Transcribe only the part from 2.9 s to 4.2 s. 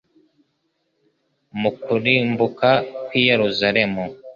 kw'i Yerusalemu,